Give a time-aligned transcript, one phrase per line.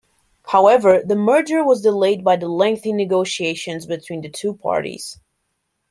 [0.47, 5.19] However the merger was delayed by the lengthy negotiations between the two parties.